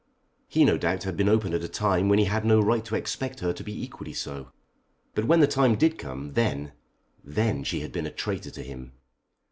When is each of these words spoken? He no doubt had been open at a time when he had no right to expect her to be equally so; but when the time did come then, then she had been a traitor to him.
He 0.47 0.65
no 0.65 0.79
doubt 0.79 1.03
had 1.03 1.15
been 1.15 1.29
open 1.29 1.53
at 1.53 1.61
a 1.61 1.67
time 1.67 2.09
when 2.09 2.17
he 2.17 2.25
had 2.25 2.43
no 2.43 2.59
right 2.59 2.83
to 2.85 2.95
expect 2.95 3.39
her 3.41 3.53
to 3.53 3.63
be 3.63 3.83
equally 3.83 4.13
so; 4.13 4.51
but 5.13 5.25
when 5.25 5.41
the 5.41 5.45
time 5.47 5.75
did 5.75 5.99
come 5.99 6.33
then, 6.33 6.71
then 7.23 7.63
she 7.63 7.81
had 7.81 7.91
been 7.91 8.07
a 8.07 8.11
traitor 8.11 8.49
to 8.49 8.63
him. 8.63 8.93